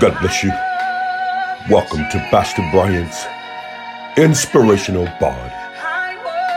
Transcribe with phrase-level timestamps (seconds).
[0.00, 0.50] God bless you.
[1.68, 3.26] Welcome to Pastor Bryant's
[4.16, 5.52] Inspirational Bard.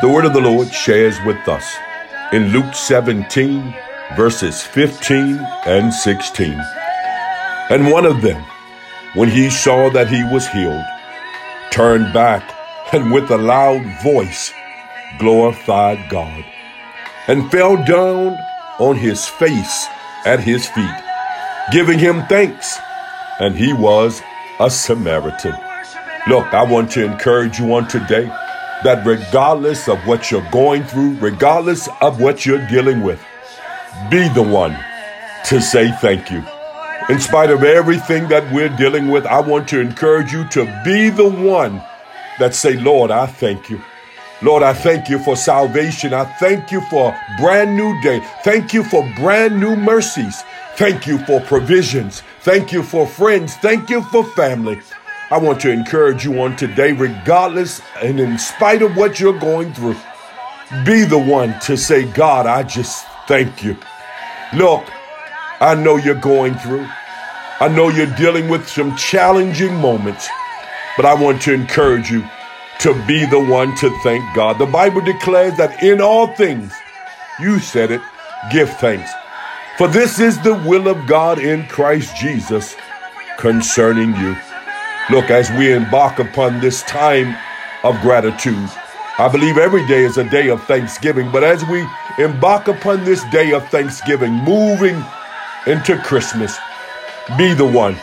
[0.03, 1.65] The word of the Lord shares with us
[2.31, 3.73] in Luke 17,
[4.15, 6.61] verses 15 and 16.
[7.71, 8.45] And one of them,
[9.15, 10.85] when he saw that he was healed,
[11.71, 12.43] turned back
[12.93, 14.53] and with a loud voice
[15.17, 16.45] glorified God
[17.27, 18.37] and fell down
[18.77, 19.87] on his face
[20.27, 21.01] at his feet,
[21.71, 22.77] giving him thanks.
[23.39, 24.21] And he was
[24.59, 25.55] a Samaritan.
[26.27, 28.25] Look, I want to encourage you on today
[28.83, 33.23] that regardless of what you're going through, regardless of what you're dealing with,
[34.09, 34.77] be the one
[35.45, 36.43] to say thank you.
[37.09, 41.09] In spite of everything that we're dealing with, I want to encourage you to be
[41.09, 41.81] the one
[42.39, 43.81] that say, Lord, I thank you.
[44.43, 46.13] Lord, I thank you for salvation.
[46.13, 48.21] I thank you for brand new day.
[48.43, 50.43] Thank you for brand new mercies.
[50.75, 52.23] Thank you for provisions.
[52.41, 53.55] Thank you for friends.
[53.57, 54.81] Thank you for family.
[55.29, 59.73] I want to encourage you on today, regardless and in spite of what you're going
[59.73, 59.95] through,
[60.85, 63.77] be the one to say, God, I just thank you.
[64.53, 64.85] Look,
[65.59, 66.87] I know you're going through.
[67.59, 70.27] I know you're dealing with some challenging moments,
[70.97, 72.27] but I want to encourage you
[72.79, 74.57] to be the one to thank God.
[74.57, 76.73] The Bible declares that in all things,
[77.39, 78.01] you said it,
[78.51, 79.11] give thanks.
[79.81, 82.75] For this is the will of God in Christ Jesus
[83.39, 84.37] concerning you.
[85.09, 87.35] Look, as we embark upon this time
[87.83, 88.69] of gratitude,
[89.17, 91.83] I believe every day is a day of thanksgiving, but as we
[92.23, 95.03] embark upon this day of thanksgiving, moving
[95.65, 96.55] into Christmas,
[97.35, 97.95] be the one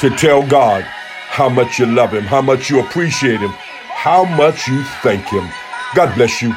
[0.00, 3.52] to tell God how much you love Him, how much you appreciate Him,
[3.90, 5.48] how much you thank Him.
[5.94, 6.52] God bless you.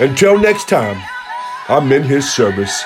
[0.00, 0.96] Until next time,
[1.68, 2.82] I'm in His service.